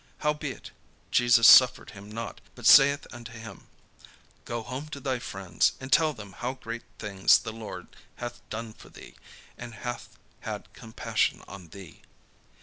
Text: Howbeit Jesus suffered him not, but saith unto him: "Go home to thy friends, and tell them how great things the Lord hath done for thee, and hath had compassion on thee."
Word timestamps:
Howbeit 0.25 0.71
Jesus 1.11 1.47
suffered 1.47 1.91
him 1.91 2.11
not, 2.11 2.41
but 2.55 2.65
saith 2.65 3.05
unto 3.13 3.33
him: 3.33 3.67
"Go 4.45 4.63
home 4.63 4.87
to 4.87 4.99
thy 4.99 5.19
friends, 5.19 5.73
and 5.79 5.91
tell 5.93 6.11
them 6.11 6.33
how 6.33 6.53
great 6.55 6.81
things 6.97 7.37
the 7.37 7.53
Lord 7.53 7.85
hath 8.15 8.41
done 8.49 8.73
for 8.73 8.89
thee, 8.89 9.13
and 9.59 9.75
hath 9.75 10.17
had 10.39 10.73
compassion 10.73 11.43
on 11.47 11.67
thee." 11.67 12.01